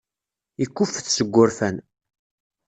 [0.59, 1.75] Yekkuffet seg wurfan.